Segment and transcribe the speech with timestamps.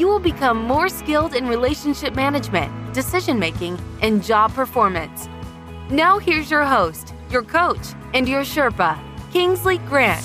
[0.00, 5.28] you will become more skilled in relationship management, decision making, and job performance.
[5.90, 8.98] Now, here's your host, your coach, and your Sherpa,
[9.30, 10.24] Kingsley Grant.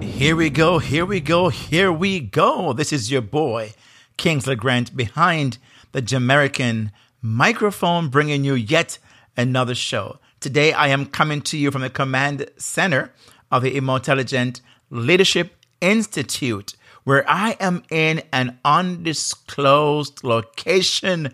[0.00, 2.72] Here we go, here we go, here we go.
[2.72, 3.72] This is your boy,
[4.16, 5.58] Kingsley Grant, behind
[5.90, 8.98] the Jamaican microphone, bringing you yet
[9.36, 10.20] another show.
[10.38, 13.12] Today, I am coming to you from the command center
[13.50, 14.60] of the Emotelligent
[14.90, 21.32] Leadership Institute where I am in an undisclosed location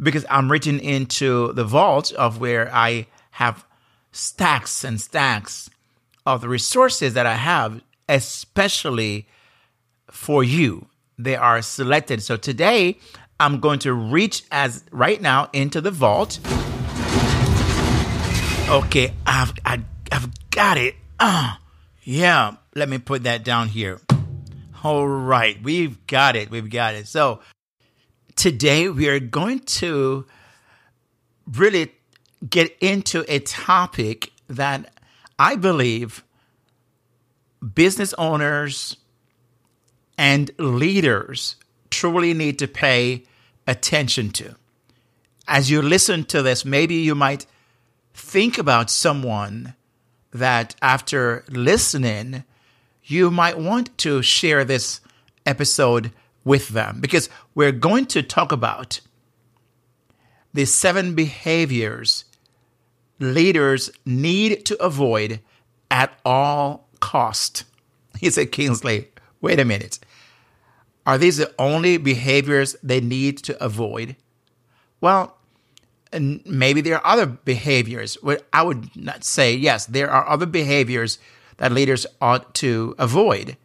[0.00, 3.64] because I'm reaching into the vault of where I have
[4.12, 5.70] stacks and stacks
[6.26, 9.26] of the resources that I have, especially
[10.10, 10.86] for you.
[11.18, 12.22] They are selected.
[12.22, 12.98] So today
[13.38, 16.40] I'm going to reach as right now into the vault.
[18.68, 20.94] Okay, I've I, have i have got it.
[21.20, 21.56] Uh,
[22.02, 22.56] yeah.
[22.74, 24.00] Let me put that down here.
[24.84, 26.50] All right, we've got it.
[26.50, 27.08] We've got it.
[27.08, 27.40] So
[28.36, 30.26] today we are going to
[31.50, 31.90] really
[32.46, 34.92] get into a topic that
[35.38, 36.22] I believe
[37.74, 38.98] business owners
[40.18, 41.56] and leaders
[41.88, 43.24] truly need to pay
[43.66, 44.54] attention to.
[45.48, 47.46] As you listen to this, maybe you might
[48.12, 49.76] think about someone
[50.30, 52.44] that after listening,
[53.04, 55.00] you might want to share this
[55.46, 56.10] episode
[56.44, 59.00] with them because we're going to talk about
[60.52, 62.24] the seven behaviors
[63.18, 65.40] leaders need to avoid
[65.90, 67.64] at all cost.
[68.20, 69.08] He said, Kingsley,
[69.40, 69.98] wait a minute.
[71.04, 74.14] Are these the only behaviors they need to avoid?
[75.00, 75.36] Well,
[76.12, 78.16] maybe there are other behaviors.
[78.52, 81.18] I would not say yes, there are other behaviors
[81.58, 83.56] that leaders ought to avoid.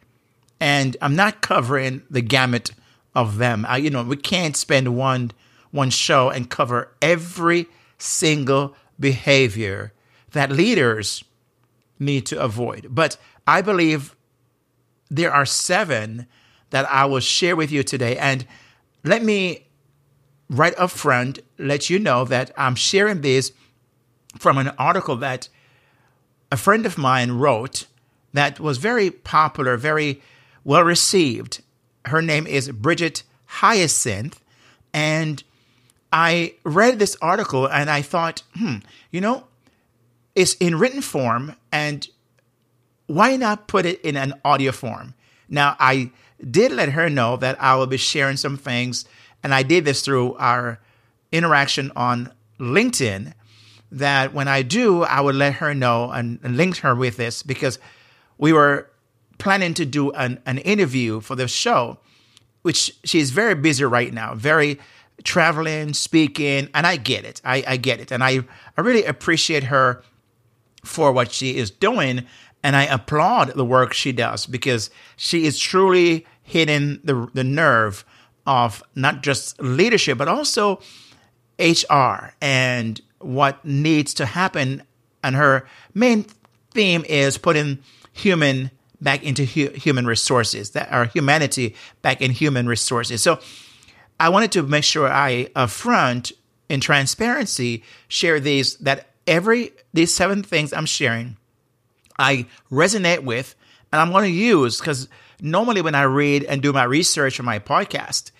[0.60, 2.72] And I'm not covering the gamut
[3.16, 3.66] of them.
[3.68, 5.32] I, you know, we can't spend one
[5.72, 7.68] one show and cover every
[8.00, 9.94] single behavior
[10.32, 11.24] that leaders
[12.00, 12.88] need to avoid.
[12.90, 14.16] But I believe
[15.10, 16.28] there are seven
[16.72, 18.18] that I will share with you today.
[18.18, 18.46] And
[19.04, 19.68] let me
[20.50, 23.52] right up front let you know that I'm sharing this
[24.38, 25.50] from an article that
[26.52, 27.86] a friend of mine wrote
[28.34, 30.22] that was very popular, very
[30.64, 31.62] well received.
[32.06, 34.42] Her name is Brigette Hyacinth.
[34.94, 35.44] And
[36.12, 38.78] I read this article and I thought, hmm,
[39.12, 39.46] you know,
[40.36, 42.08] it's in written form and
[43.08, 45.16] why not put it in an audio form?
[45.50, 46.12] Now, I
[46.50, 49.06] did let her know that I will be sharing some things,
[49.42, 50.80] and I did this through our
[51.32, 53.34] interaction on LinkedIn
[53.92, 57.44] that when I do, I would let her know and, and link her with this
[57.44, 57.80] because
[58.38, 58.90] we were
[59.38, 61.98] planning to do an, an interview for the show,
[62.62, 64.80] which she's very busy right now, very
[65.24, 67.42] traveling, speaking, and I get it.
[67.44, 68.12] I, I get it.
[68.12, 68.40] And I,
[68.78, 70.04] I really appreciate her
[70.84, 72.26] for what she is doing.
[72.64, 78.06] And I applaud the work she does because she is truly hitting the, the nerve
[78.46, 80.82] of not just leadership, but also
[81.60, 84.84] HR and what needs to happen.
[85.24, 86.26] And her main
[86.72, 87.80] theme is putting
[88.14, 88.72] human
[89.02, 93.22] back into hu- human resources, that our humanity back in human resources.
[93.22, 93.40] So
[94.20, 96.34] I wanted to make sure I upfront
[96.68, 101.38] in transparency share these that every these seven things I'm sharing
[102.20, 103.56] I resonate with
[103.92, 105.08] and I'm going to use because
[105.42, 108.32] normally when I read and do my research for my podcast,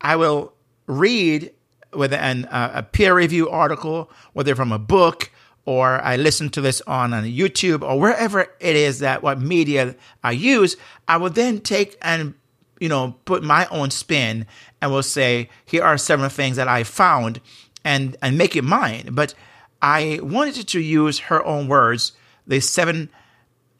[0.00, 0.52] I will
[0.86, 1.52] read
[1.92, 5.30] with an, uh, a peer review article, whether from a book
[5.64, 9.94] or I listen to this on, on YouTube or wherever it is that what media
[10.24, 10.76] I use,
[11.06, 12.34] I will then take and
[12.80, 14.46] you know put my own spin
[14.80, 17.40] and will say here are seven things that I found
[17.84, 19.10] and and make it mine.
[19.12, 19.34] But
[19.82, 22.12] I wanted to use her own words,
[22.46, 23.10] the seven.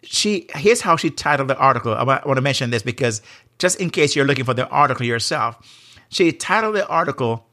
[0.02, 1.94] She here's how she titled the article.
[1.94, 3.20] I want to mention this because
[3.58, 5.58] just in case you're looking for the article yourself,
[6.08, 7.46] she titled the article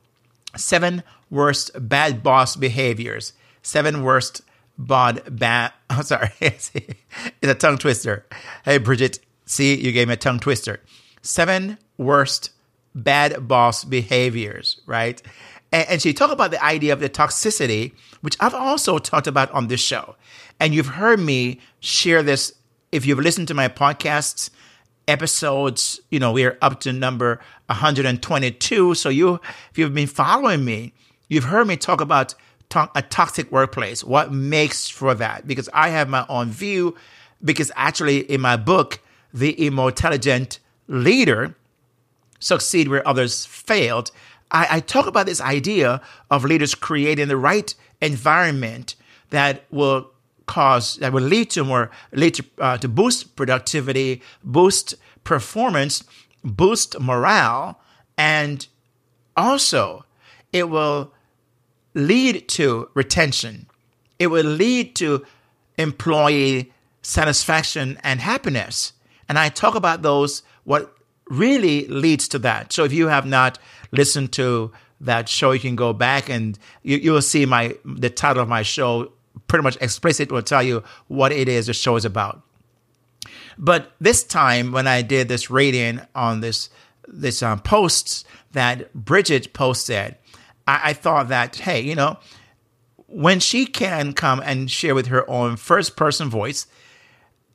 [0.56, 3.34] Seven Worst Bad Boss Behaviors
[3.68, 4.42] seven worst
[4.78, 5.74] bod bad.
[5.90, 6.72] I'm sorry, it's
[7.44, 8.26] a tongue twister.
[8.66, 10.82] Hey, Brigette, see, you gave me a tongue twister.
[11.22, 12.52] Seven worst
[12.96, 15.22] bad boss behaviors, right?
[15.72, 19.52] And, and she talked about the idea of the toxicity, which I've also talked about
[19.52, 20.16] on this show.
[20.60, 22.54] And you've heard me share this
[22.92, 24.50] if you've listened to my podcasts
[25.08, 28.94] episodes, you know, we're up to number 122.
[28.96, 29.40] So you,
[29.72, 30.94] if you've been following me,
[31.30, 32.36] you've heard me talk about
[32.70, 36.96] to- a toxic workplace, what makes for that, because I have my own view.
[37.44, 39.00] Because actually, in my book,
[39.34, 41.56] The Emotelligent Leader,
[42.40, 44.12] Succeed Where Others Failed,
[44.52, 46.02] I, I talk about this idea
[46.32, 48.96] of leaders creating the right environment
[49.30, 50.12] that will
[50.48, 56.04] cause that will lead to more lead to, uh, to boost productivity, boost performance,
[56.44, 57.80] boost morale,
[58.18, 58.68] and
[59.36, 60.06] also
[60.52, 61.14] it will
[61.94, 63.68] lead to retention.
[64.18, 65.26] It will lead to
[65.78, 68.94] employee satisfaction and happiness.
[69.30, 70.96] And I talk about those, what
[71.30, 72.74] really leads to that.
[72.74, 73.60] So if you have not
[73.92, 74.72] listened to
[75.02, 78.50] that show, you can go back and you, you will see my the title of
[78.50, 79.12] my show
[79.48, 82.42] pretty much explicit will tell you what it is the show is about.
[83.58, 86.70] But this time, when I did this rating on this
[87.10, 90.16] this um, posts that Brigette posted,
[90.68, 92.18] I, I thought that hey, you know,
[93.08, 96.68] when she can come and share with her own first person voice.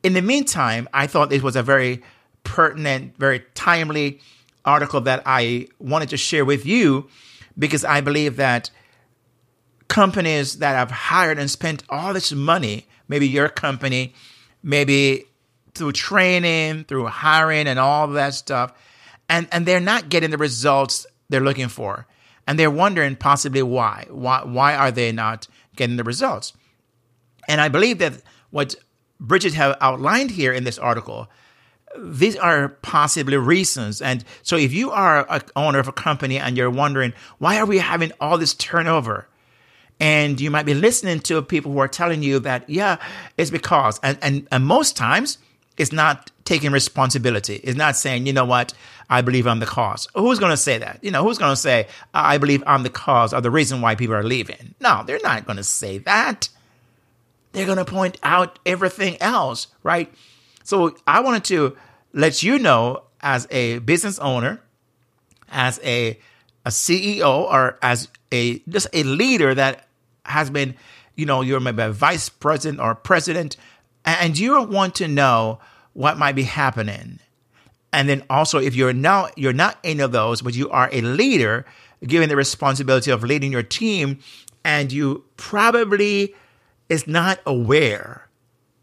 [0.02, 2.02] In the meantime, I thought it was a very
[2.42, 4.20] pertinent, very timely
[4.64, 7.08] article that I wanted to share with you
[7.58, 8.70] because I believe that
[9.92, 14.14] companies that have hired and spent all this money, maybe your company,
[14.62, 15.26] maybe
[15.74, 18.72] through training, through hiring and all that stuff,
[19.28, 22.06] and, and they're not getting the results they're looking for.
[22.46, 24.06] And they're wondering possibly why.
[24.10, 25.46] Why why are they not
[25.76, 26.54] getting the results?
[27.46, 28.14] And I believe that
[28.50, 28.74] what
[29.20, 31.28] Brigette have outlined here in this article,
[31.98, 34.00] these are possibly reasons.
[34.00, 37.66] And so if you are an owner of a company and you're wondering, why are
[37.66, 39.28] we having all this turnover?
[40.02, 42.96] And you might be listening to people who are telling you that, yeah,
[43.38, 45.38] it's because, and, and, and most times
[45.78, 47.60] it's not taking responsibility.
[47.62, 48.74] It's not saying, you know what,
[49.08, 50.08] I believe I'm the cause.
[50.16, 50.98] Who's going to say that?
[51.02, 53.94] You know, who's going to say, I believe I'm the cause or the reason why
[53.94, 54.74] people are leaving?
[54.80, 56.48] No, they're not going to say that.
[57.52, 60.12] They're going to point out everything else, right?
[60.64, 61.76] So I wanted to
[62.12, 64.60] let you know as a business owner,
[65.48, 66.18] as a,
[66.64, 69.86] a CEO, or as a just a leader that
[70.24, 70.74] has been,
[71.16, 73.56] you know, you're maybe a vice president or president,
[74.04, 75.60] and you want to know
[75.92, 77.18] what might be happening.
[77.92, 81.00] And then also, if you're now you're not any of those, but you are a
[81.02, 81.66] leader,
[82.06, 84.18] given the responsibility of leading your team,
[84.64, 86.34] and you probably
[86.88, 88.28] is not aware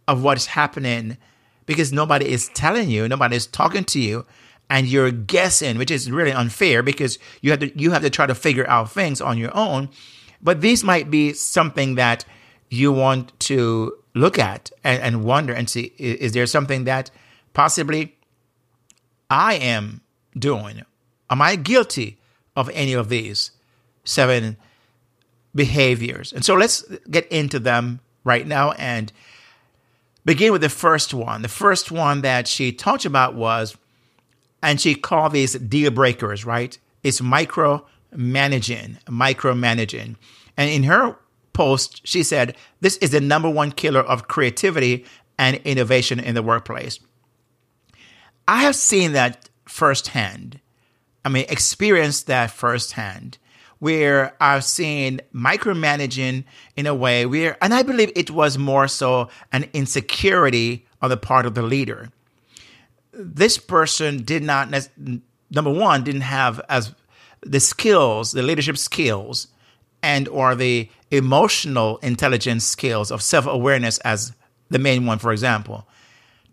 [0.08, 1.18] of what's happening
[1.66, 4.26] because nobody is telling you, nobody is talking to you,
[4.70, 8.26] and you're guessing, which is really unfair because you have to you have to try
[8.26, 9.90] to figure out things on your own.
[10.42, 12.26] But these might be something that
[12.70, 17.12] you want to look at and, and wonder and see is there something that
[17.54, 18.16] possibly
[19.30, 20.02] I am
[20.38, 20.84] doing?
[21.30, 22.18] Am I guilty
[22.56, 23.52] of any of these
[24.04, 24.58] seven
[25.54, 26.34] behaviors?
[26.34, 29.12] And so let's get into them right now and
[30.26, 31.42] begin with the first one.
[31.42, 33.78] The first one that she talked about was,
[34.62, 36.78] and she called these deal breakers, right?
[37.04, 40.16] It's micro managing, micromanaging.
[40.58, 41.18] And in her
[41.54, 45.06] post, she said, This is the number one killer of creativity
[45.38, 47.00] and innovation in the workplace.
[48.48, 50.60] I have seen that firsthand.
[51.24, 53.38] I mean, experienced that firsthand,
[53.80, 56.46] where I've seen micromanaging
[56.76, 61.18] in a way where, and I believe it was more so an insecurity on the
[61.18, 62.10] part of the leader.
[63.14, 64.74] This person did not,
[65.52, 66.96] number one, didn't have as
[67.42, 69.48] the skills, the leadership skills,
[70.02, 74.34] and or the emotional intelligence skills of self-awareness as
[74.70, 75.88] the main one, for example,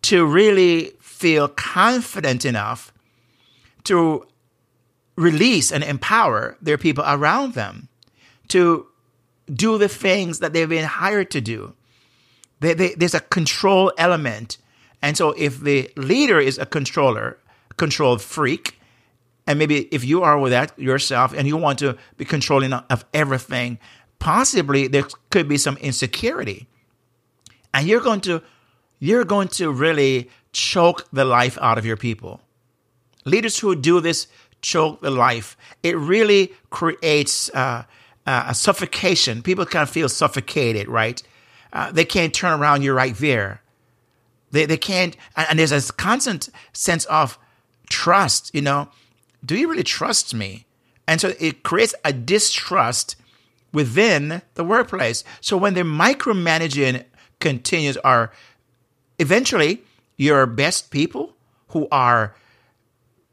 [0.02, 2.92] to really feel confident enough
[3.84, 4.26] to
[5.16, 7.88] release and empower their people around them
[8.48, 8.86] to
[9.52, 11.74] do the things that they've been hired to do.
[12.60, 14.58] They, they, there's a control element.
[15.02, 17.38] And so if the leader is a controller,
[17.76, 18.78] control freak,
[19.46, 23.04] and maybe if you are with that yourself and you want to be controlling of
[23.14, 23.78] everything,
[24.18, 26.66] possibly there could be some insecurity.
[27.72, 28.42] And you're going to
[28.98, 32.40] you're going to really choke the life out of your people.
[33.24, 34.26] Leaders who do this
[34.62, 35.56] choke the life.
[35.82, 37.84] It really creates uh,
[38.26, 39.42] uh, a suffocation.
[39.42, 41.22] People kind of feel suffocated, right?
[41.72, 42.82] Uh, they can't turn around.
[42.82, 43.60] You're right there.
[44.50, 47.38] They, they can't, and there's a constant sense of
[47.90, 48.88] trust, you know,
[49.46, 50.66] do you really trust me?
[51.06, 53.16] And so it creates a distrust
[53.72, 55.22] within the workplace.
[55.40, 57.04] So when the micromanaging
[57.40, 58.32] continues, are
[59.18, 59.82] eventually
[60.16, 61.34] your best people
[61.68, 62.34] who are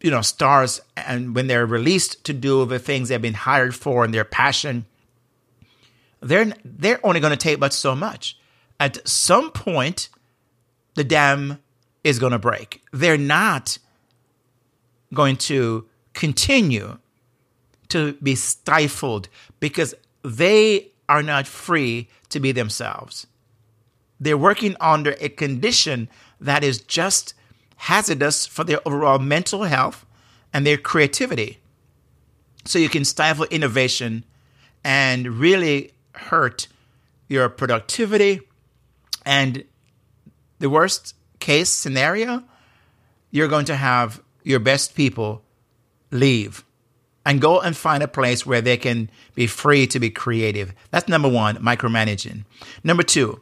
[0.02, 4.04] you know stars and when they're released to do the things they've been hired for
[4.04, 4.86] and their passion
[6.22, 8.38] they're they're only going to take but so much
[8.80, 10.10] at some point
[10.96, 11.60] the dam
[12.04, 13.78] is going to break they're not
[15.14, 16.98] going to continue
[17.90, 19.30] to be stifled
[19.60, 19.94] because
[20.24, 23.28] they are not free to be themselves
[24.24, 27.34] they're working under a condition that is just
[27.76, 30.06] hazardous for their overall mental health
[30.54, 31.60] and their creativity.
[32.66, 34.24] So you can stifle innovation
[34.84, 36.68] and really hurt
[37.28, 38.42] your productivity.
[39.26, 39.66] And
[40.60, 42.44] the worst case scenario,
[43.32, 45.43] you're going to have your best people
[46.14, 46.64] leave
[47.26, 50.74] and go and find a place where they can be free to be creative.
[50.92, 52.46] That's number one, micromanaging.
[52.84, 53.42] Number two,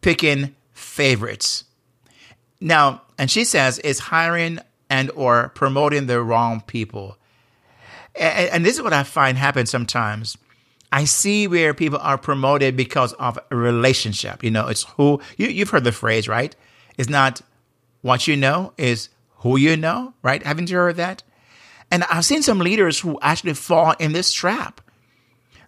[0.00, 1.64] picking favorites.
[2.60, 4.58] Now, and she says it's hiring
[4.90, 7.16] and or promoting the wrong people.
[8.14, 10.36] And, and this is what I find happens sometimes.
[10.90, 14.44] I see where people are promoted because of a relationship.
[14.44, 16.54] You know, it's who you, you've heard the phrase, right?
[16.98, 17.40] It's not
[18.02, 20.42] what you know, is who you know, right?
[20.42, 21.22] Haven't you heard that?
[21.92, 24.80] And I've seen some leaders who actually fall in this trap.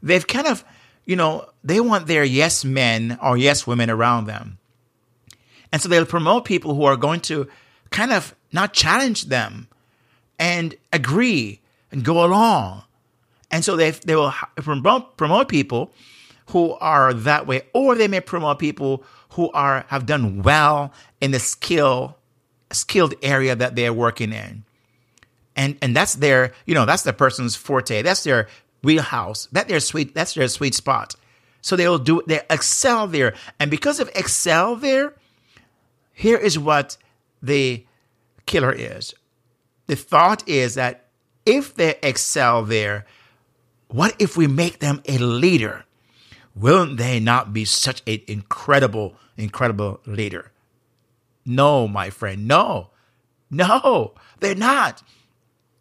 [0.02, 0.64] They've kind of,
[1.04, 4.56] you know, they want their yes men or yes women around them.
[5.70, 7.46] And so they'll promote people who are going to
[7.90, 9.68] kind of not challenge them
[10.38, 11.60] and agree
[11.92, 12.84] and go along.
[13.50, 15.92] And so they, they will promote, promote people
[16.52, 20.90] who are that way, or they may promote people who are have done well
[21.20, 22.16] in the skill
[22.72, 24.64] skilled area that they're working in.
[25.56, 28.02] And and that's their, you know, that's the person's forte.
[28.02, 28.48] That's their
[28.82, 29.46] wheelhouse.
[29.52, 31.14] That their sweet that's their sweet spot.
[31.60, 33.34] So they'll do they excel there.
[33.58, 35.14] And because of excel there,
[36.12, 36.96] here is what
[37.42, 37.84] the
[38.46, 39.14] killer is.
[39.86, 41.06] The thought is that
[41.46, 43.06] if they excel there,
[43.88, 45.84] what if we make them a leader?
[46.54, 50.52] won't they not be such an incredible, incredible leader?
[51.44, 52.90] No, my friend, no.
[53.50, 55.02] No, they're not.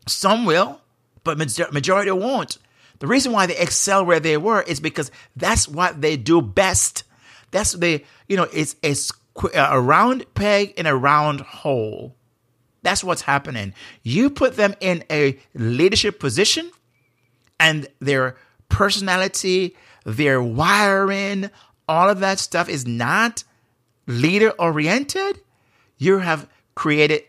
[0.07, 0.81] Some will,
[1.23, 2.57] but majority won't.
[2.99, 7.03] The reason why they excel where they were is because that's what they do best.
[7.51, 9.11] That's the, you know, it's, it's
[9.43, 12.15] uh, a round peg in a round hole.
[12.81, 13.73] That's what's happening.
[14.03, 16.69] You put them in a leadership position,
[17.59, 18.35] and their
[18.67, 21.49] personality, their wiring,
[21.87, 23.43] all of that stuff is not
[24.07, 25.39] leader oriented.
[25.97, 27.23] You have created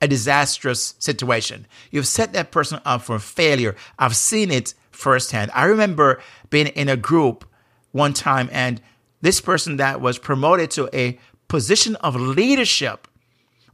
[0.00, 1.66] a disastrous situation.
[1.90, 3.76] You've set that person up for failure.
[3.98, 5.50] I've seen it firsthand.
[5.54, 7.44] I remember being in a group
[7.92, 8.80] one time and
[9.20, 13.08] this person that was promoted to a position of leadership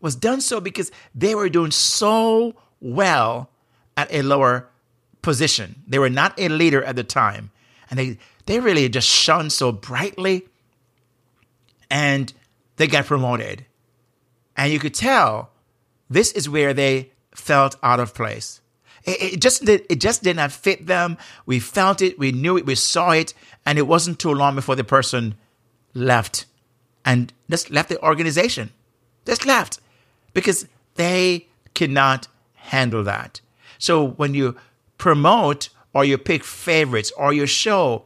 [0.01, 3.51] was done so because they were doing so well
[3.97, 4.69] at a lower
[5.23, 5.83] position.
[5.87, 7.51] They were not a leader at the time.
[7.91, 10.47] And they, they really just shone so brightly
[11.91, 12.33] and
[12.77, 13.65] they got promoted.
[14.57, 15.51] And you could tell
[16.09, 18.61] this is where they felt out of place.
[19.05, 21.17] It, it just did, it just did not fit them.
[21.47, 23.35] We felt it, we knew it, we saw it,
[23.65, 25.35] and it wasn't too long before the person
[25.95, 26.47] left
[27.05, 28.71] and just left the organization.
[29.25, 29.81] Just left
[30.35, 33.41] because they cannot handle that.
[33.79, 34.57] So when you
[34.99, 38.05] promote or you pick favorites or you show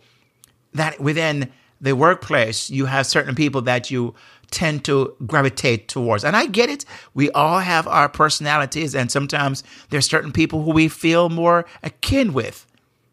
[0.74, 4.14] that within the workplace you have certain people that you
[4.50, 6.24] tend to gravitate towards.
[6.24, 6.84] And I get it.
[7.14, 12.32] We all have our personalities and sometimes there's certain people who we feel more akin
[12.32, 12.66] with.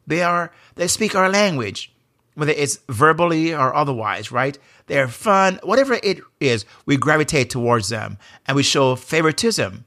[0.06, 1.92] They are they speak our language
[2.38, 4.60] whether it's verbally or otherwise, right?
[4.86, 9.86] They're fun, whatever it is, we gravitate towards them and we show favoritism.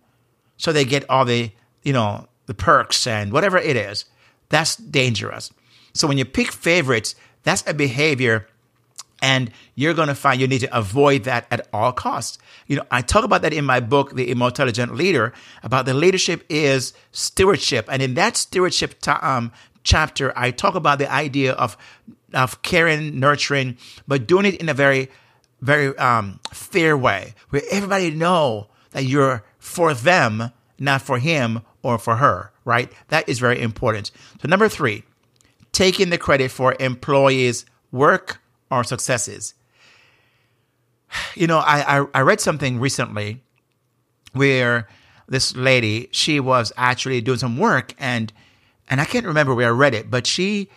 [0.57, 1.53] So they get all the,
[1.85, 4.05] you know, the perks and whatever it is.
[4.49, 5.53] That's dangerous.
[5.95, 7.15] So when you pick favorites,
[7.45, 8.49] that's a behavior
[9.23, 12.39] and you're going to find you need to avoid that at all costs.
[12.67, 16.45] You know, I talk about that in my book, The Emotelligent Leader, about the leadership
[16.49, 17.87] is stewardship.
[17.91, 21.77] And in that stewardship um, chapter, I talk about the idea of
[22.33, 25.11] of caring, nurturing, but doing it in a very,
[25.61, 31.99] very um, fair way, where everybody know that you're for them, not for him or
[31.99, 32.53] for her.
[32.65, 32.93] Right?
[33.09, 34.13] That is very important.
[34.41, 35.03] So number three,
[35.73, 39.55] taking the credit for employees' work or successes.
[41.35, 43.43] You know, I, I, I read something recently
[44.33, 44.89] where
[45.29, 48.33] this lady, she was actually doing some work and
[48.89, 50.69] and I can't remember where I read it, but she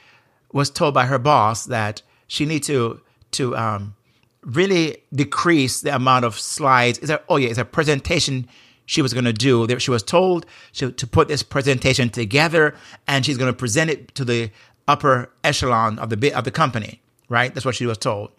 [0.52, 3.96] was told by her boss that she need to to um,
[4.44, 7.00] really decrease the amount of slides.
[7.00, 8.48] Is that oh yeah, it's a presentation
[8.86, 9.68] she was going to do.
[9.80, 12.76] She was told to, to put this presentation together,
[13.08, 14.52] and she's going to present it to the
[14.88, 17.02] upper echelon of the of the company.
[17.34, 18.30] Right, that's what she was told.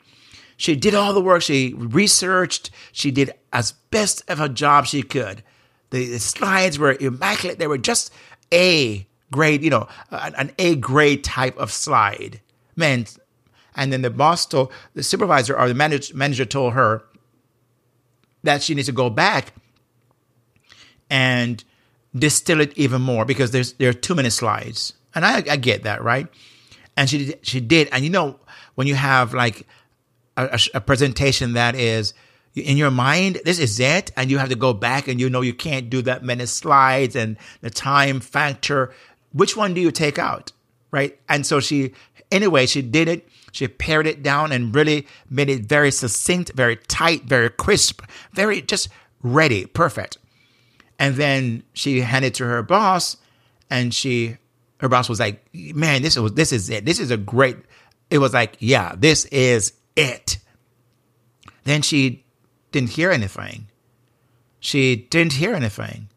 [0.57, 1.43] She did all the work.
[1.43, 2.71] She researched.
[2.93, 5.43] She did as best of a job she could.
[5.91, 7.59] The, the slides were immaculate.
[7.59, 8.13] They were just
[8.53, 12.41] a grade, you know, an, an A grade type of slide.
[12.77, 13.07] Man,
[13.75, 17.03] and then the boss told the supervisor or the manager, manager told her
[18.45, 19.55] that she needs to go back
[21.11, 21.65] and
[22.15, 24.93] distill it even more because there's there are too many slides.
[25.17, 26.29] And I, I get that, right?
[26.97, 27.89] And she she did.
[27.91, 28.39] And you know,
[28.75, 29.67] when you have like
[30.37, 32.15] a, a, presentation that is
[32.55, 35.41] in your mind, this is it, and you have to go back and you know
[35.41, 38.93] you can't do that many slides and the time factor.
[39.33, 40.53] Which one do you take out?
[40.91, 41.19] Right.
[41.29, 41.93] And so she,
[42.31, 43.29] anyway, she did it.
[43.51, 48.03] She pared it down and really made it very succinct, very tight, very crisp,
[48.33, 48.89] very just
[49.23, 50.19] ready, perfect.
[50.99, 53.17] And then she handed to her boss,
[53.71, 54.37] and she,
[54.79, 56.85] her boss was like, "Man, this is this is it.
[56.85, 57.57] This is a great."
[58.11, 60.39] It was like, "Yeah, this is it."
[61.65, 62.25] Then she
[62.73, 63.69] didn't hear anything.
[64.61, 66.09] She didn't hear anything.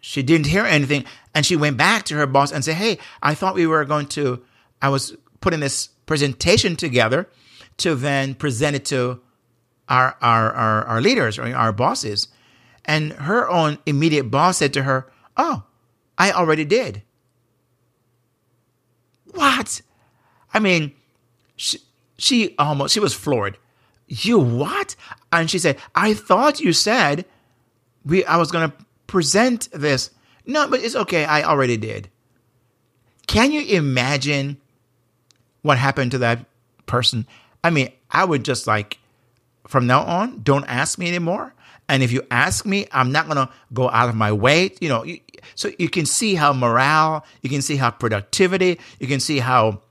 [0.00, 1.04] She didn't hear anything.
[1.34, 4.06] And she went back to her boss and said, Hey, I thought we were going
[4.08, 4.42] to,
[4.80, 7.28] I was putting this presentation together
[7.78, 9.20] to then present it to
[9.88, 12.28] our, our, our, our leaders or our bosses.
[12.84, 15.64] And her own immediate boss said to her, Oh,
[16.16, 17.02] I already did.
[19.32, 19.82] What?
[20.54, 20.92] I mean,
[21.58, 21.78] she,
[22.16, 23.58] she almost, she was floored.
[24.06, 24.96] You what?
[25.30, 27.26] And she said, I thought you said
[28.06, 30.10] we, I was going to present this.
[30.46, 31.26] No, but it's okay.
[31.26, 32.08] I already did.
[33.26, 34.56] Can you imagine
[35.60, 36.46] what happened to that
[36.86, 37.26] person?
[37.62, 38.98] I mean, I would just like,
[39.66, 41.52] from now on, don't ask me anymore.
[41.90, 44.70] And if you ask me, I'm not going to go out of my way.
[44.80, 45.04] You know,
[45.54, 49.82] so you can see how morale, you can see how productivity, you can see how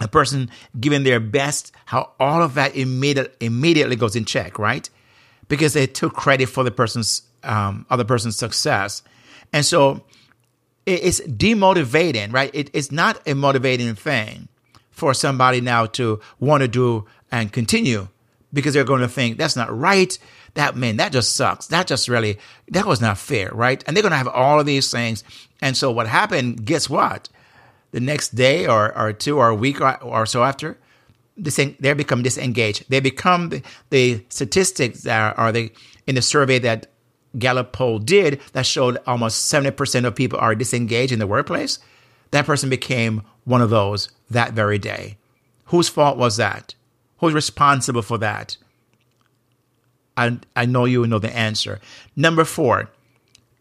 [0.00, 4.88] a person giving their best, how all of that immediate, immediately goes in check, right?
[5.48, 9.02] Because they took credit for the person's um, other person's success.
[9.52, 10.04] And so
[10.84, 12.50] it's demotivating, right?
[12.52, 14.48] It, it's not a motivating thing
[14.90, 18.08] for somebody now to want to do and continue
[18.52, 20.18] because they're going to think that's not right.
[20.54, 21.66] That man, that just sucks.
[21.66, 23.82] That just really, that was not fair, right?
[23.86, 25.22] And they're going to have all of these things.
[25.60, 27.28] And so what happened, guess what?
[27.96, 30.76] The next day or, or two or a week or, or so after,
[31.38, 32.84] they become disengaged.
[32.90, 35.72] They become the, the statistics that are the
[36.06, 36.88] in the survey that
[37.38, 41.78] Gallup poll did that showed almost 70% of people are disengaged in the workplace,
[42.32, 45.16] that person became one of those that very day.
[45.66, 46.74] Whose fault was that?
[47.20, 48.58] Who's responsible for that?
[50.18, 51.80] I, I know you know the answer.
[52.14, 52.90] Number four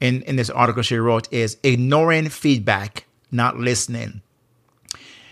[0.01, 4.21] in, in this article she wrote is ignoring feedback, not listening.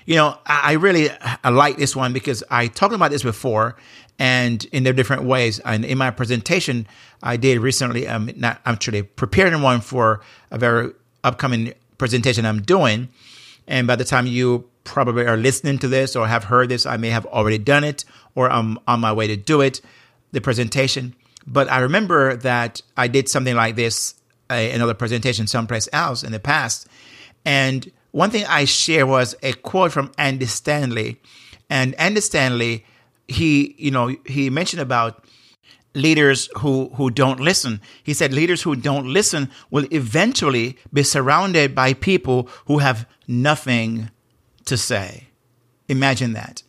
[0.06, 1.10] You know, I, really
[1.44, 3.78] I like this one because I talked about this before
[4.20, 5.60] and in their different ways.
[5.60, 6.88] And in my presentation,
[7.22, 10.92] I did recently, um, not actually preparing one for a very
[11.24, 13.10] upcoming presentation I'm doing.
[13.68, 16.98] And by the time you probably are listening to this or have heard this, I
[16.98, 18.04] may have already done it
[18.36, 19.80] or I'm on my way to do it,
[20.32, 21.16] the presentation.
[21.48, 24.16] But I remember that I did something like this,
[24.50, 26.88] another presentation someplace else in the past.
[27.46, 31.20] And one thing I shared was a quote from Andy Stanley.
[31.70, 32.86] And Andy Stanley
[33.28, 35.24] he, you know, he mentioned about
[35.96, 37.82] leaders who, who don't listen.
[38.04, 44.10] He said leaders who don't listen will eventually be surrounded by people who have nothing
[44.66, 45.28] to say.
[45.88, 46.64] Imagine that.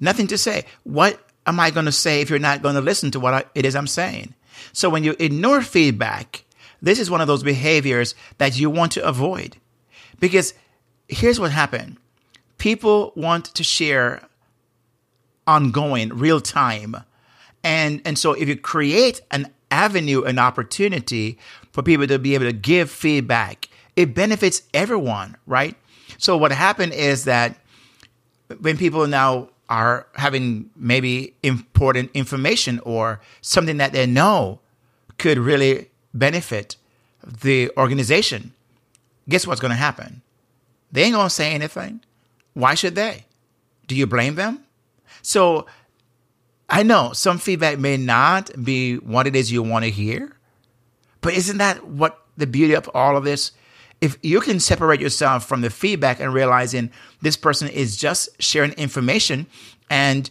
[0.00, 0.64] Nothing to say.
[0.84, 3.44] What am I going to say if you're not going to listen to what I,
[3.54, 4.34] it is I'm saying?
[4.72, 6.44] So when you ignore feedback,
[6.80, 9.56] this is one of those behaviors that you want to avoid.
[10.20, 10.54] Because
[11.08, 11.96] here's what happened.
[12.58, 14.22] People want to share
[15.46, 16.96] ongoing, real time.
[17.62, 21.38] And, and so if you create an avenue, an opportunity
[21.72, 25.76] for people to be able to give feedback, it benefits everyone, right?
[26.18, 27.56] So what happened is that
[28.60, 34.60] when people now are having maybe important information or something that they know
[35.18, 36.76] could really benefit
[37.22, 38.52] the organization,
[39.28, 40.22] guess what's going to happen?
[40.94, 42.02] They ain't going to say anything.
[42.52, 43.26] Why should they?
[43.88, 44.64] Do you blame them?
[45.22, 45.66] So
[46.68, 50.36] I know some feedback may not be what it is you want to hear,
[51.20, 53.50] but isn't that what the beauty of all of this?
[54.00, 58.70] If you can separate yourself from the feedback and realizing this person is just sharing
[58.74, 59.48] information,
[59.90, 60.30] and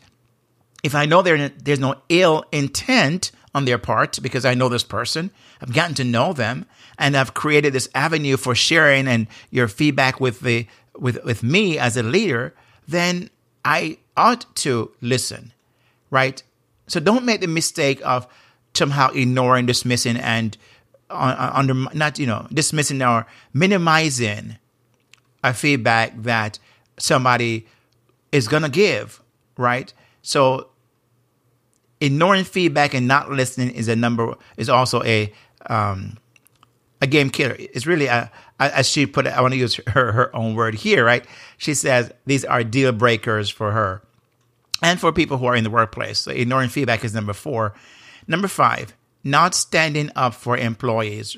[0.82, 4.84] if I know there, there's no ill intent on their part because I know this
[4.84, 5.30] person,
[5.62, 6.66] I've gotten to know them,
[6.98, 11.78] and I've created this avenue for sharing and your feedback with the with with me
[11.78, 12.54] as a leader,
[12.88, 13.30] then
[13.66, 15.54] I ought to listen,
[16.10, 16.42] right?
[16.88, 18.28] So don't make the mistake of
[18.74, 20.58] somehow ignoring, dismissing, and
[21.10, 24.58] uh, under not you know dismissing or minimizing
[25.44, 26.60] a feedback that
[26.98, 27.68] somebody
[28.32, 29.22] is gonna give,
[29.58, 29.94] right?
[30.22, 30.70] So
[32.00, 35.34] ignoring feedback and not listening is a number is also a
[35.70, 36.18] um,
[37.04, 37.56] a game killer.
[37.60, 39.34] It's really a as she put it.
[39.34, 41.26] I want to use her her own word here, right?
[41.58, 44.02] She says these are deal breakers for her
[44.82, 46.20] and for people who are in the workplace.
[46.20, 47.74] So ignoring feedback is number four.
[48.26, 51.36] Number five, not standing up for employees.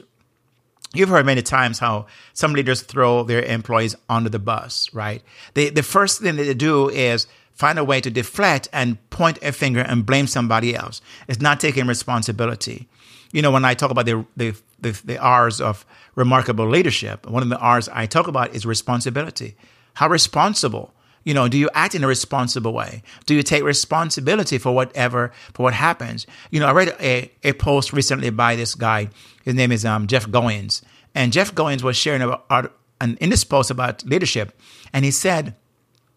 [0.93, 5.23] You've heard many times how some leaders throw their employees under the bus, right?
[5.55, 9.51] They, the first thing they do is find a way to deflect and point a
[9.51, 11.01] finger and blame somebody else.
[11.27, 12.87] It's not taking responsibility.
[13.35, 17.43] You know, when I talk about the, the, the, the R's of remarkable leadership, one
[17.43, 19.57] of the R's I talk about is responsibility.
[19.95, 20.93] How responsible
[21.25, 23.01] you know, do you act in a responsible way?
[23.25, 26.27] Do you take responsibility for whatever, for what happens?
[26.51, 29.09] You know, I read a, a post recently by this guy.
[29.43, 30.83] His name is um, Jeff Goins.
[31.15, 34.55] And Jeff Goins was sharing about, an, in this post about leadership.
[34.93, 35.55] And he said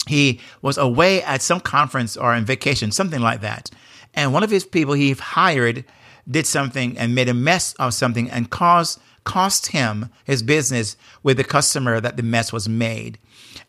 [0.06, 3.70] he was away at some conference or on vacation, something like that.
[4.12, 5.86] And one of his people he hired
[6.30, 11.36] did something and made a mess of something and caused cost him his business with
[11.36, 13.18] the customer that the mess was made.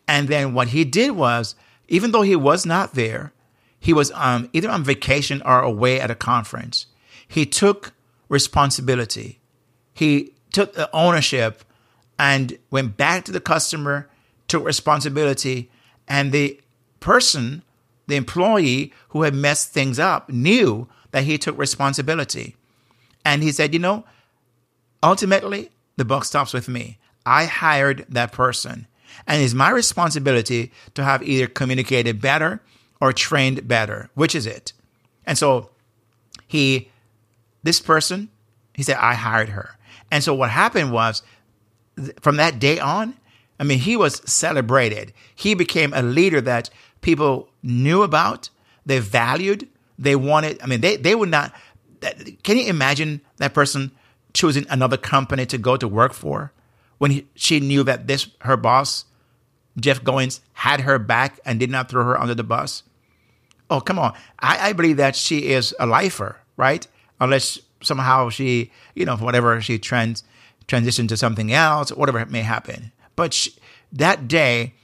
[0.08, 1.54] And then what he did was,
[1.86, 3.32] even though he was not there,
[3.78, 6.86] he was um, either on vacation or away at a conference.
[7.28, 7.92] He took
[8.30, 9.38] responsibility.
[9.92, 11.62] He took the ownership
[12.18, 14.08] and went back to the customer,
[14.48, 15.70] took responsibility,
[16.08, 16.60] and the
[17.00, 17.62] person,
[18.06, 22.56] the employee who had messed things up, knew that he took responsibility.
[23.24, 24.04] And he said, you know,
[25.02, 26.98] ultimately, the buck stops with me.
[27.26, 28.86] I hired that person.
[29.26, 32.62] And it's my responsibility to have either communicated better
[33.00, 34.08] or trained better.
[34.14, 34.72] Which is it?
[35.26, 35.70] And so
[36.46, 36.90] he,
[37.62, 38.30] this person,
[38.74, 39.76] he said, I hired her.
[40.10, 41.22] And so what happened was
[42.20, 43.14] from that day on,
[43.58, 45.12] I mean, he was celebrated.
[45.34, 46.70] He became a leader that
[47.02, 48.48] people knew about,
[48.86, 49.68] they valued,
[50.00, 50.60] they wanted.
[50.62, 51.54] I mean, they, they would not.
[52.42, 53.92] Can you imagine that person
[54.32, 56.52] choosing another company to go to work for
[56.98, 59.04] when he, she knew that this, her boss,
[59.78, 62.82] Jeff Goins had her back and did not throw her under the bus?
[63.68, 64.14] Oh, come on.
[64.38, 66.86] I, I believe that she is a lifer, right?
[67.20, 70.24] Unless somehow she, you know, whatever she trans
[70.66, 72.92] transitioned to something else, whatever may happen.
[73.16, 73.52] But she,
[73.92, 74.74] that day,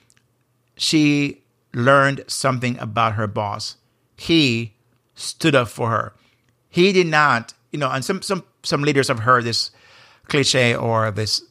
[0.77, 3.77] she learned something about her boss.
[4.17, 4.76] He
[5.17, 6.13] stood up for her.
[6.69, 9.73] He did not, you know, and some some some leaders have heard this
[10.29, 11.43] cliche or this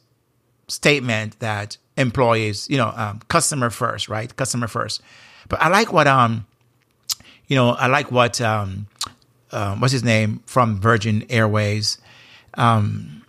[0.68, 4.34] statement that employees, you know, um, customer first, right?
[4.36, 5.00] Customer first.
[5.48, 6.46] But I like what, um,
[7.46, 8.86] you know, I like what, um,
[9.50, 11.98] uh, what's his name from Virgin Airways?
[12.54, 13.24] Um,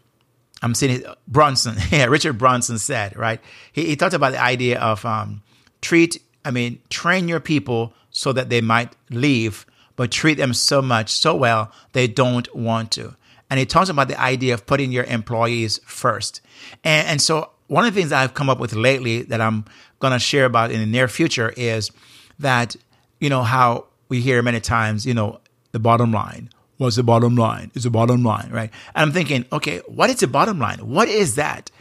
[0.61, 1.75] I'm seeing it, Branson.
[1.91, 3.39] yeah, Richard Branson said, right?
[3.71, 5.43] He, he talked about the idea of um,
[5.81, 9.65] treat, I mean, train your people so that they might leave,
[9.97, 13.17] but treat them so much, so well, they don't want to.
[13.49, 16.41] And he talks about the idea of putting your employees first.
[16.83, 19.65] And, and so one of the things I've come up with lately that I'm
[19.99, 21.91] going to share about in the near future is
[22.39, 22.75] that,
[23.19, 25.39] you know, how we hear many times, you know,
[25.71, 26.49] the bottom line.
[26.77, 27.71] What's the bottom line?
[27.73, 28.69] It's the bottom line, right?
[28.93, 30.79] And I'm thinking, okay, what is the bottom line?
[30.79, 31.71] What is that?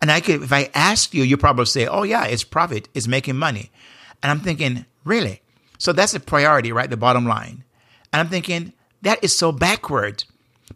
[0.00, 3.06] And I could, if I ask you, you probably say, oh yeah, it's profit, it's
[3.06, 3.70] making money.
[4.22, 5.41] And I'm thinking, really?
[5.82, 6.88] So that's a priority, right?
[6.88, 7.64] The bottom line.
[8.12, 10.22] And I'm thinking, that is so backward.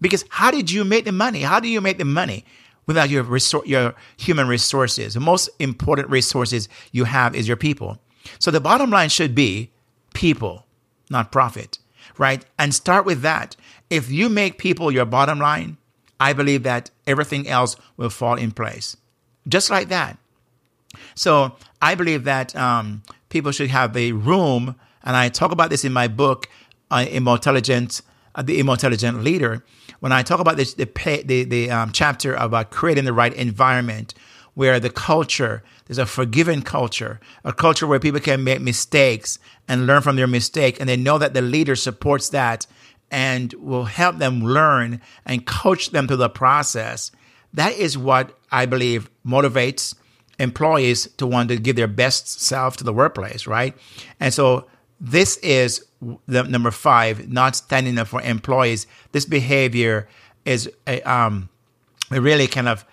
[0.00, 1.42] Because how did you make the money?
[1.42, 2.44] How do you make the money?
[2.86, 5.14] without your resor- your human resources.
[5.14, 7.98] The most important resources you have is your people.
[8.38, 9.70] So the bottom line should be
[10.14, 10.66] people,
[11.10, 11.78] not profit,
[12.16, 12.44] right?
[12.58, 13.56] And start with that.
[13.90, 15.78] If you make people your bottom line,
[16.18, 18.96] I believe that everything else will fall in place.
[19.48, 20.16] Just like that.
[21.14, 25.84] So I believe that um, people should have a room, and I talk about this
[25.84, 26.48] in my book,
[26.90, 28.02] uh, Emotelligent,
[28.34, 29.64] uh, The Emotelligent Leader
[30.00, 30.88] when I talk about this, the
[31.24, 34.14] the, the um, chapter about creating the right environment
[34.54, 39.38] where the culture there's a forgiving culture, a culture where people can make mistakes
[39.68, 42.66] and learn from their mistake, and they know that the leader supports that
[43.08, 47.12] and will help them learn and coach them through the process.
[47.54, 49.94] that is what I believe motivates
[50.38, 53.74] employees to want to give their best self to the workplace, right?
[54.18, 54.66] And so
[55.00, 55.84] this is
[56.26, 58.86] the number five, not standing up for employees.
[59.12, 60.08] This behavior
[60.44, 61.48] is a, um,
[62.10, 62.84] really kind of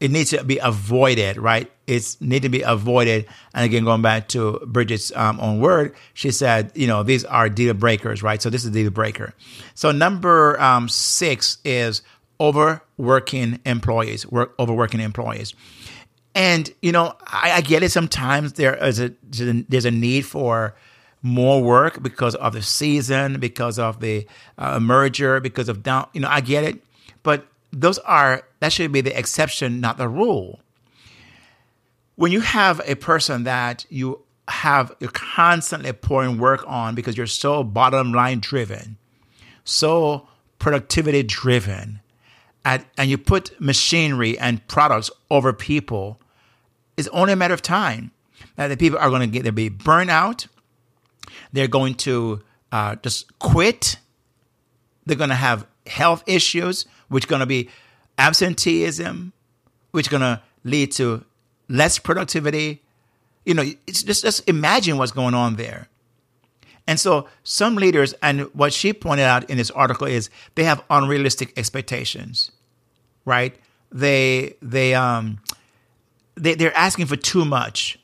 [0.00, 1.70] it needs to be avoided, right?
[1.86, 3.26] It's need to be avoided.
[3.54, 7.48] And again, going back to Brigette's um, own word, she said, you know, these are
[7.48, 8.42] deal breakers, right?
[8.42, 9.32] So this is deal breaker.
[9.74, 12.02] So number um, six is
[12.40, 15.54] overworking employees, work overworking employees.
[16.34, 17.90] And you know, I, I get it.
[17.90, 20.74] Sometimes there is a there's a need for
[21.24, 24.26] more work because of the season, because of the
[24.58, 26.06] uh, merger, because of down.
[26.12, 26.84] You know, I get it,
[27.22, 30.60] but those are that should be the exception, not the rule.
[32.16, 37.26] When you have a person that you have you're constantly pouring work on because you're
[37.26, 38.98] so bottom line driven,
[39.64, 42.00] so productivity driven,
[42.66, 46.20] and, and you put machinery and products over people,
[46.98, 48.10] it's only a matter of time
[48.56, 50.48] that the people are going to get there be burnout.
[51.52, 52.42] They're going to
[52.72, 53.96] uh, just quit.
[55.06, 57.68] They're going to have health issues, which going to be
[58.18, 59.32] absenteeism,
[59.90, 61.24] which going to lead to
[61.68, 62.82] less productivity.
[63.44, 65.88] You know, just, just imagine what's going on there.
[66.86, 70.82] And so some leaders, and what she pointed out in this article is they have
[70.90, 72.50] unrealistic expectations,
[73.24, 73.56] right?
[73.90, 75.38] They they um
[76.34, 77.98] they, they're asking for too much.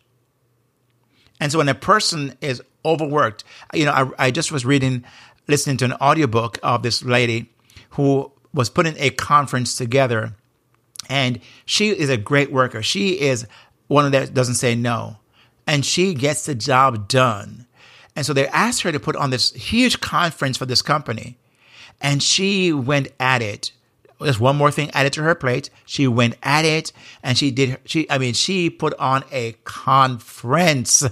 [1.40, 5.04] And so when a person is overworked, you know, I, I just was reading,
[5.48, 7.52] listening to an audiobook of this lady
[7.90, 10.34] who was putting a conference together.
[11.08, 12.82] And she is a great worker.
[12.82, 13.46] She is
[13.88, 15.16] one that doesn't say no.
[15.66, 17.66] And she gets the job done.
[18.16, 21.38] And so they asked her to put on this huge conference for this company.
[22.00, 23.72] And she went at it.
[24.20, 25.70] There's one more thing added to her plate.
[25.86, 31.04] She went at it and she did, she, I mean, she put on a conference,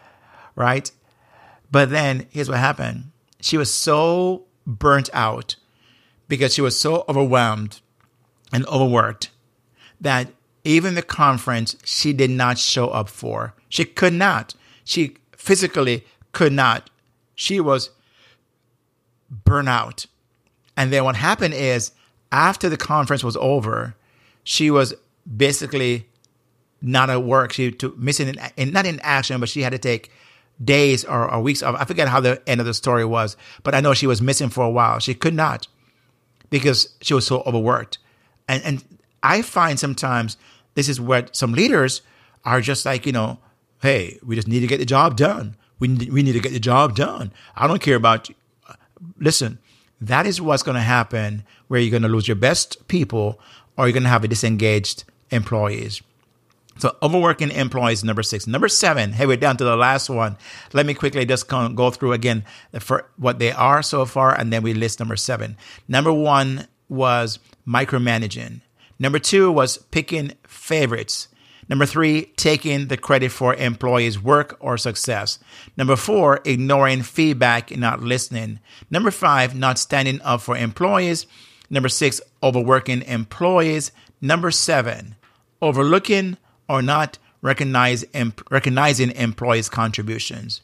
[0.56, 0.90] right?
[1.70, 3.10] But then here's what happened.
[3.40, 5.56] She was so burnt out
[6.28, 7.80] because she was so overwhelmed
[8.52, 9.30] and overworked
[10.00, 10.28] that
[10.64, 13.54] even the conference she did not show up for.
[13.68, 14.54] She could not.
[14.84, 16.90] She physically could not.
[17.34, 17.90] She was
[19.30, 20.06] burnt out.
[20.76, 21.92] And then what happened is
[22.30, 23.94] after the conference was over,
[24.44, 24.94] she was
[25.36, 26.06] basically
[26.80, 27.52] not at work.
[27.52, 30.10] She took missing in, not in action, but she had to take
[30.62, 31.74] days or, or weeks of.
[31.76, 34.48] I forget how the end of the story was, but I know she was missing
[34.48, 34.98] for a while.
[34.98, 35.68] She could not
[36.50, 37.98] because she was so overworked.
[38.48, 38.84] And and
[39.22, 40.36] I find sometimes
[40.74, 42.02] this is what some leaders
[42.44, 43.38] are just like, you know,
[43.82, 45.56] hey, we just need to get the job done.
[45.78, 47.32] We need, we need to get the job done.
[47.56, 48.34] I don't care about you.
[49.18, 49.58] Listen,
[50.00, 53.40] that is what's going to happen where you're going to lose your best people
[53.76, 56.02] or you're going to have a disengaged employees.
[56.78, 58.46] So overworking employees, number six.
[58.46, 60.36] Number seven, hey, we're down to the last one.
[60.72, 62.44] Let me quickly just go through again
[62.78, 65.56] for what they are so far, and then we list number seven.
[65.88, 68.60] Number one was micromanaging.
[68.98, 71.28] Number two was picking favorites.
[71.68, 75.38] Number three, taking the credit for employees' work or success.
[75.76, 78.60] Number four, ignoring feedback and not listening.
[78.90, 81.26] Number five, not standing up for employees.
[81.68, 83.92] Number six, overworking employees.
[84.20, 85.16] Number seven,
[85.60, 88.04] overlooking or not recognize,
[88.50, 90.60] recognizing employees' contributions.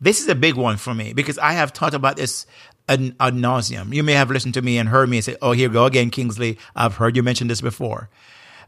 [0.00, 2.46] This is a big one for me because I have talked about this
[2.88, 3.94] ad, ad nauseum.
[3.94, 6.58] You may have listened to me and heard me say, "Oh, here go again, Kingsley."
[6.76, 8.10] I've heard you mention this before,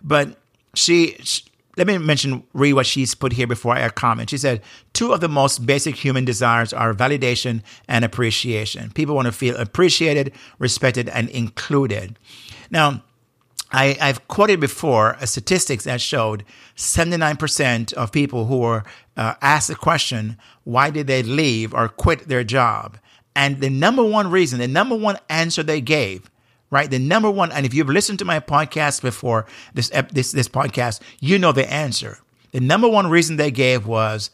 [0.03, 0.39] but
[0.75, 1.43] she, she
[1.77, 4.31] let me mention read what she's put here before I comment.
[4.31, 4.63] She said,
[4.95, 8.91] two of the most basic human desires are validation and appreciation.
[8.93, 12.19] People want to feel appreciated, respected, and included.
[12.71, 13.03] Now,
[13.73, 16.45] I, have quoted before a statistics that showed
[16.77, 18.85] 79% of people who were
[19.17, 22.99] uh, asked the question, why did they leave or quit their job?
[23.35, 26.31] And the number one reason, the number one answer they gave,
[26.71, 26.91] right?
[26.91, 31.01] The number one, and if you've listened to my podcast before, this, this, this podcast,
[31.21, 32.21] you know the answer.
[32.53, 34.31] The number one reason they gave was,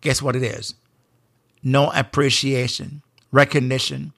[0.00, 0.74] guess what it is?
[1.62, 4.12] No appreciation, recognition,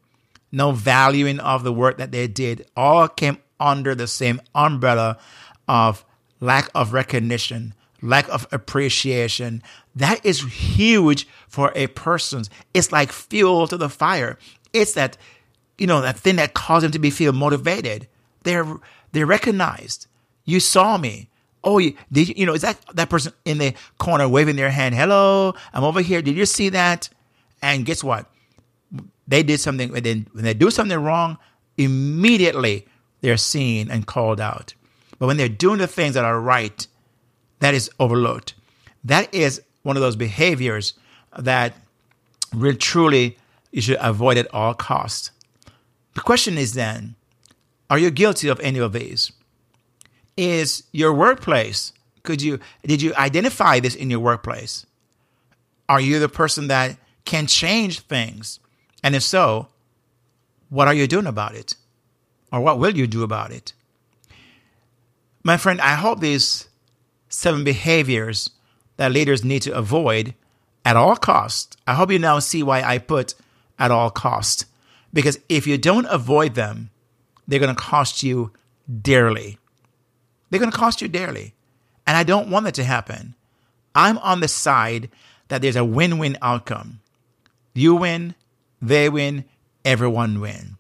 [0.52, 2.66] no valuing of the work that they did.
[2.76, 5.18] All came under the same umbrella
[5.66, 6.05] of
[6.40, 9.62] lack of recognition, lack of appreciation.
[9.94, 12.44] That is huge for a person.
[12.75, 14.38] It's like fuel to the fire.
[14.73, 15.16] It's that,
[15.77, 18.09] you know, that thing that causes them to be feel motivated.
[18.44, 18.66] They're
[19.12, 20.07] they're recognized.
[20.44, 21.29] You saw me.
[21.64, 24.94] Oh, did you, you know, is that that person in the corner waving their hand?
[24.94, 26.23] Hello, I'm over here.
[26.23, 27.09] Did you see that?
[27.61, 28.31] And guess what?
[29.27, 29.90] They did something.
[29.90, 31.37] When they, when they do something wrong,
[31.77, 32.87] immediately
[33.20, 34.74] they're seen and called out.
[35.18, 36.87] But when they're doing the things that are right,
[37.61, 38.54] that is overlooked.
[39.04, 40.94] That is one of those behaviors
[41.37, 41.74] that
[42.54, 43.37] really truly
[43.72, 45.31] you should avoid at all costs.
[46.14, 47.14] The question is then,
[47.90, 49.33] are you guilty of any of these?
[50.37, 54.87] Is your workplace, could you did you identify this in your workplace?
[55.88, 58.61] Are you the person that can change things?
[59.02, 59.68] And if so,
[60.68, 61.74] what are you doing about it?
[62.53, 63.73] Or what will you do about it?
[65.43, 66.69] My friend, I hope these
[67.29, 68.51] seven behaviors
[68.97, 70.35] that leaders need to avoid
[70.85, 71.77] at all costs.
[71.87, 73.35] I hope you now see why I put
[73.79, 74.65] at all costs.
[75.13, 76.91] Because if you don't avoid them,
[77.47, 78.53] they're going to cost you
[79.03, 79.59] dearly.
[80.51, 81.55] They're going to cost you dearly.
[82.07, 83.35] And I don't want that to happen.
[83.95, 85.11] I'm on the side
[85.49, 87.01] that there's a win win outcome.
[87.75, 88.35] You win,
[88.81, 89.45] they win,
[89.85, 90.77] everyone win.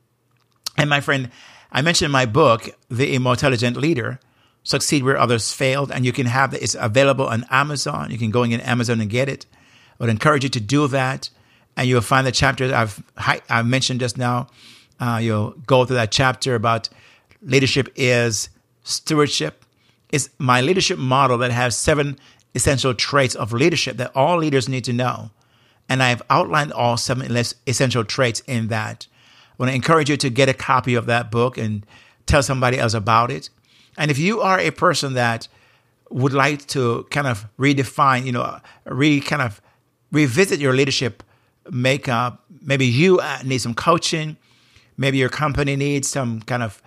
[0.76, 1.30] And my friend,
[1.70, 4.20] I mentioned in my book, The Emotelligent Leader,
[4.62, 6.62] Succeed Where Others Failed, and you can have it.
[6.62, 8.10] It's available on Amazon.
[8.10, 9.46] You can go in Amazon and get it.
[9.98, 11.30] I would encourage you to do that
[11.78, 13.00] and you'll find the chapter I've
[13.48, 14.48] I've mentioned just now.
[15.00, 16.88] Uh, you'll go through that chapter about
[17.40, 18.48] leadership is
[18.82, 19.64] stewardship.
[20.10, 22.18] It's my leadership model that has seven
[22.54, 25.30] essential traits of leadership that all leaders need to know.
[25.88, 27.34] And I've outlined all seven
[27.66, 29.06] essential traits in that.
[29.58, 31.84] Want to encourage you to get a copy of that book and
[32.26, 33.50] tell somebody else about it.
[33.96, 35.48] And if you are a person that
[36.10, 39.60] would like to kind of redefine, you know, re kind of
[40.10, 41.22] revisit your leadership
[41.70, 42.44] makeup.
[42.62, 44.36] Maybe you uh, need some coaching.
[44.96, 46.82] Maybe your company needs some kind of,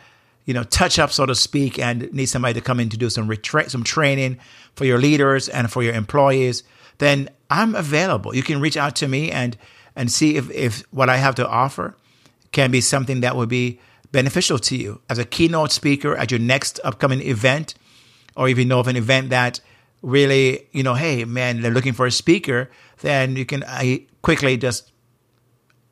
[0.46, 3.10] you know, touch up, so to speak, and need somebody to come in to do
[3.10, 4.40] some retra- some training
[4.76, 6.64] for your leaders and for your employees.
[6.98, 8.36] Then I'm available.
[8.36, 9.58] You can reach out to me and
[9.96, 11.96] and see if if what I have to offer
[12.52, 13.80] can be something that would be
[14.12, 17.76] beneficial to you as a keynote speaker at your next upcoming event,
[18.36, 19.60] or if you know of an event that
[20.02, 24.58] really, you know, hey man, they're looking for a speaker, then you can I quickly
[24.58, 24.92] just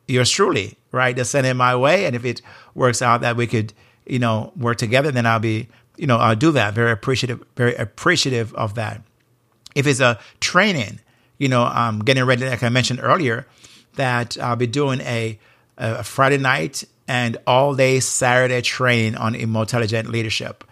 [0.06, 1.16] yours truly, right?
[1.16, 2.04] Just send it my way.
[2.04, 2.42] And if it
[2.74, 3.72] works out that we could,
[4.06, 6.74] you know, work together, then I'll be, you know, I'll do that.
[6.74, 9.02] Very appreciative, very appreciative of that.
[9.74, 11.00] If it's a training,
[11.38, 13.46] you know, I'm getting ready, like I mentioned earlier,
[13.94, 15.38] that I'll be doing a,
[15.80, 20.62] a Friday night and all day Saturday training on Emotelligent leadership.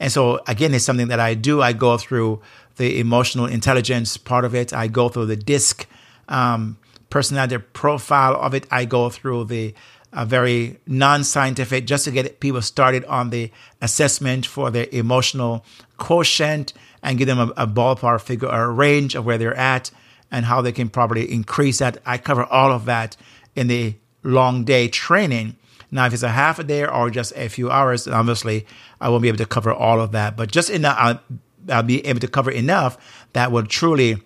[0.00, 1.60] And so again, it's something that I do.
[1.60, 2.40] I go through
[2.76, 4.72] the emotional intelligence part of it.
[4.72, 5.86] I go through the DISC
[6.28, 6.78] um,
[7.10, 8.66] personality profile of it.
[8.70, 9.74] I go through the
[10.12, 15.64] uh, very non-scientific just to get people started on the assessment for their emotional
[15.96, 16.72] quotient
[17.02, 19.90] and give them a, a ballpark figure or a range of where they're at
[20.30, 21.98] and how they can probably increase that.
[22.06, 23.16] I cover all of that
[23.54, 25.56] in the long day training.
[25.90, 28.66] Now, if it's a half a day or just a few hours, obviously
[29.00, 30.36] I won't be able to cover all of that.
[30.36, 31.20] But just enough, I'll,
[31.68, 34.22] I'll be able to cover enough that will truly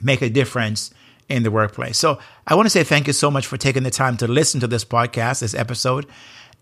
[0.00, 0.92] make a difference
[1.28, 1.98] in the workplace.
[1.98, 4.60] So I want to say thank you so much for taking the time to listen
[4.60, 6.06] to this podcast, this episode.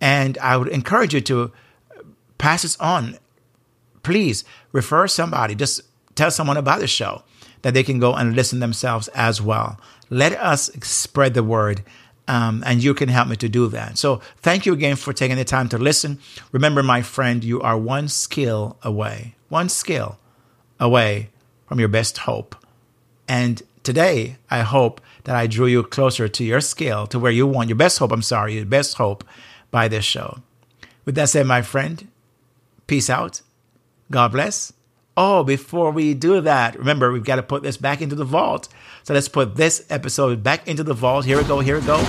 [0.00, 1.52] And I would encourage you to
[2.38, 3.18] pass this on.
[4.02, 5.82] Please refer somebody, just
[6.14, 7.22] tell someone about the show
[7.62, 9.78] that they can go and listen themselves as well.
[10.08, 11.82] Let us spread the word.
[12.30, 13.98] Um, and you can help me to do that.
[13.98, 16.20] So, thank you again for taking the time to listen.
[16.52, 20.16] Remember, my friend, you are one skill away, one skill
[20.78, 21.30] away
[21.66, 22.54] from your best hope.
[23.26, 27.48] And today, I hope that I drew you closer to your skill, to where you
[27.48, 28.12] want your best hope.
[28.12, 29.24] I'm sorry, your best hope
[29.72, 30.38] by this show.
[31.04, 32.06] With that said, my friend,
[32.86, 33.42] peace out.
[34.08, 34.72] God bless.
[35.16, 38.68] Oh, before we do that, remember, we've got to put this back into the vault.
[39.04, 41.24] So let's put this episode back into the vault.
[41.24, 42.02] Here we go, here we go.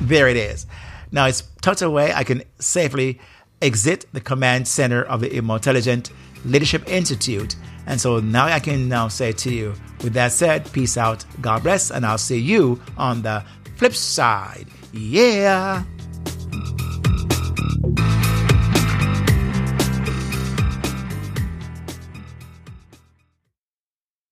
[0.00, 0.66] There it is.
[1.10, 2.12] Now it's tucked away.
[2.12, 3.20] I can safely
[3.62, 6.10] exit the command center of the Emotelligent
[6.44, 7.56] Leadership Institute
[7.86, 11.62] and so now I can now say to you, with that said, peace out, God
[11.62, 13.44] bless, and I'll see you on the
[13.76, 14.66] flip side.
[14.92, 15.84] Yeah.